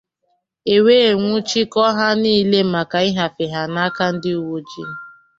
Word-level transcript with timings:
e 0.75 0.77
wee 0.85 1.07
nwụchikọọ 1.21 1.87
ha 1.97 2.07
niile 2.21 2.59
maka 2.73 2.97
ịhafè 3.09 3.45
ha 3.53 3.61
n'aka 3.73 4.05
ndị 4.13 4.29
uweojii. 4.41 4.89